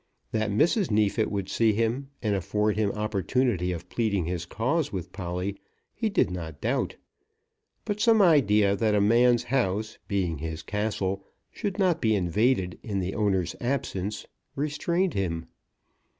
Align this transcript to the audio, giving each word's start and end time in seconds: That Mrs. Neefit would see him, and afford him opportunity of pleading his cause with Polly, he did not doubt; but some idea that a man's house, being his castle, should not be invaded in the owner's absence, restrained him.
That 0.31 0.49
Mrs. 0.49 0.89
Neefit 0.89 1.29
would 1.29 1.47
see 1.47 1.73
him, 1.73 2.09
and 2.23 2.33
afford 2.33 2.75
him 2.75 2.91
opportunity 2.93 3.71
of 3.71 3.87
pleading 3.87 4.25
his 4.25 4.47
cause 4.47 4.91
with 4.91 5.11
Polly, 5.11 5.57
he 5.93 6.09
did 6.09 6.31
not 6.31 6.59
doubt; 6.59 6.95
but 7.85 7.99
some 7.99 8.19
idea 8.19 8.75
that 8.75 8.95
a 8.95 8.99
man's 8.99 9.43
house, 9.43 9.99
being 10.07 10.39
his 10.39 10.63
castle, 10.63 11.23
should 11.51 11.77
not 11.77 12.01
be 12.01 12.15
invaded 12.15 12.79
in 12.81 12.99
the 12.99 13.13
owner's 13.13 13.55
absence, 13.61 14.25
restrained 14.55 15.13
him. 15.13 15.45